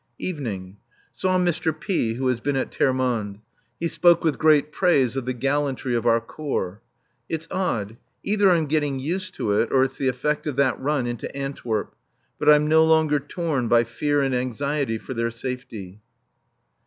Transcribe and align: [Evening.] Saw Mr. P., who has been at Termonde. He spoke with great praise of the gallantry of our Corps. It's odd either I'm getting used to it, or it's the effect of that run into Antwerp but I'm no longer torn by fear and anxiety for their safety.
[Evening.] 0.17 0.77
Saw 1.13 1.37
Mr. 1.37 1.79
P., 1.79 2.15
who 2.15 2.25
has 2.25 2.39
been 2.39 2.55
at 2.55 2.71
Termonde. 2.71 3.37
He 3.79 3.87
spoke 3.87 4.23
with 4.23 4.39
great 4.39 4.71
praise 4.71 5.15
of 5.15 5.25
the 5.27 5.33
gallantry 5.33 5.93
of 5.93 6.07
our 6.07 6.19
Corps. 6.19 6.81
It's 7.29 7.47
odd 7.51 7.97
either 8.23 8.49
I'm 8.49 8.65
getting 8.65 8.97
used 8.97 9.35
to 9.35 9.51
it, 9.51 9.69
or 9.71 9.83
it's 9.83 9.97
the 9.97 10.07
effect 10.07 10.47
of 10.47 10.55
that 10.55 10.79
run 10.79 11.05
into 11.05 11.29
Antwerp 11.37 11.95
but 12.39 12.49
I'm 12.49 12.67
no 12.67 12.83
longer 12.83 13.19
torn 13.19 13.67
by 13.67 13.83
fear 13.83 14.23
and 14.23 14.33
anxiety 14.33 14.97
for 14.97 15.13
their 15.13 15.29
safety. 15.29 16.01